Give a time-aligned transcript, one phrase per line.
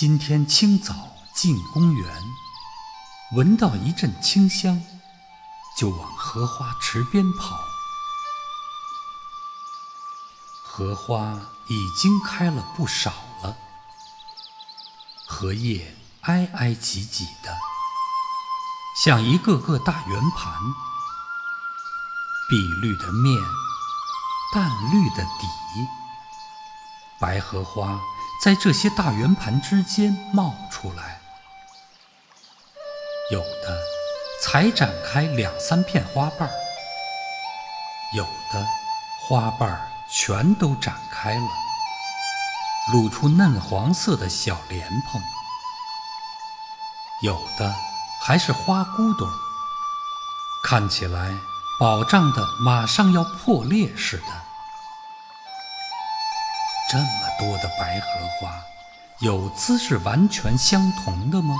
[0.00, 0.94] 今天清早
[1.34, 2.22] 进公园，
[3.36, 4.82] 闻到一阵清香，
[5.76, 7.60] 就往荷花池边跑。
[10.64, 11.38] 荷花
[11.68, 13.12] 已经开了不少
[13.42, 13.54] 了，
[15.28, 17.54] 荷叶挨挨挤挤的，
[19.04, 20.54] 像一个个大圆盘，
[22.48, 23.38] 碧绿的面，
[24.54, 25.46] 淡绿的底，
[27.20, 28.00] 白荷花。
[28.40, 31.20] 在这些大圆盘之间冒出来，
[33.30, 33.78] 有的
[34.42, 36.48] 才展开两三片花瓣，
[38.16, 38.66] 有的
[39.20, 39.78] 花瓣
[40.10, 41.48] 全都展开了，
[42.94, 45.20] 露出嫩黄色的小莲蓬；
[47.22, 47.74] 有的
[48.22, 49.30] 还是花骨朵，
[50.64, 51.36] 看起来
[51.78, 54.49] 饱胀的马上要破裂似的。
[56.90, 57.04] 这么
[57.38, 58.06] 多的白荷
[58.40, 58.52] 花，
[59.20, 61.54] 有姿势完全相同的吗？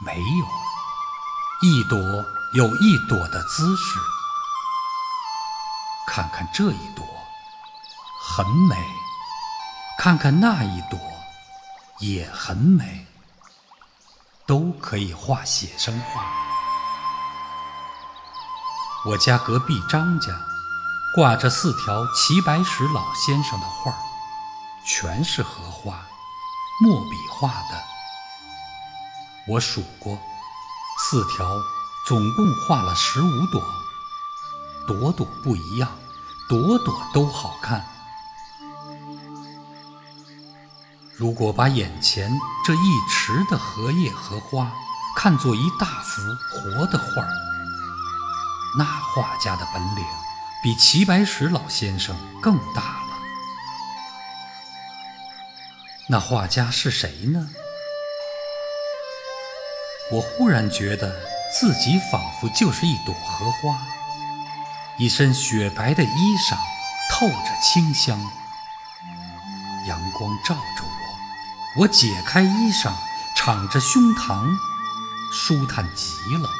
[0.00, 0.46] 没有，
[1.60, 1.98] 一朵
[2.54, 3.98] 有一朵的姿势。
[6.06, 7.04] 看看这一朵，
[8.24, 8.74] 很美；
[9.98, 10.98] 看看那一朵，
[11.98, 13.06] 也很美。
[14.46, 16.24] 都可以画写生画。
[19.04, 20.32] 我家隔壁张家。
[21.16, 23.96] 挂着四条齐白石老先生的画
[24.84, 25.98] 全是荷花，
[26.82, 27.82] 墨笔画的。
[29.48, 30.18] 我数过，
[30.98, 31.56] 四条
[32.06, 33.62] 总共画了十五朵，
[34.86, 35.90] 朵朵不一样，
[36.50, 37.82] 朵朵都好看。
[41.16, 42.30] 如果把眼前
[42.62, 44.70] 这一池的荷叶荷花
[45.16, 46.20] 看作一大幅
[46.52, 47.26] 活的画
[48.76, 50.04] 那画家的本领。
[50.66, 53.18] 比齐白石老先生更大了。
[56.08, 57.50] 那画家是谁呢？
[60.10, 61.20] 我忽然觉得
[61.56, 63.78] 自己仿佛就是一朵荷花，
[64.98, 66.56] 一身雪白的衣裳
[67.12, 68.18] 透着清香，
[69.86, 72.92] 阳光照着我，我解开衣裳，
[73.36, 74.44] 敞着胸膛，
[75.32, 76.50] 舒坦极了。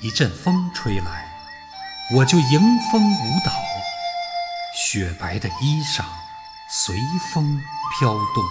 [0.00, 1.33] 一阵风吹来。
[2.12, 2.60] 我就迎
[2.92, 3.50] 风舞蹈，
[4.74, 6.04] 雪白的衣裳
[6.68, 6.94] 随
[7.32, 7.58] 风
[7.98, 8.44] 飘动。